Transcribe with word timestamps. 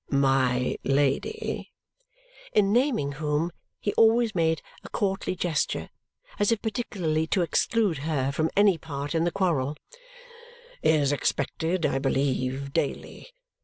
My 0.09 0.77
Lady," 0.83 1.71
in 2.53 2.73
naming 2.73 3.11
whom 3.11 3.51
he 3.79 3.93
always 3.93 4.33
made 4.33 4.63
a 4.83 4.89
courtly 4.89 5.35
gesture 5.35 5.91
as 6.39 6.51
if 6.51 6.59
particularly 6.59 7.27
to 7.27 7.43
exclude 7.43 7.99
her 7.99 8.31
from 8.31 8.49
any 8.57 8.79
part 8.79 9.13
in 9.13 9.25
the 9.25 9.31
quarrel, 9.31 9.77
"is 10.81 11.11
expected, 11.11 11.85
I 11.85 11.99
believe, 11.99 12.73
daily. 12.73 13.27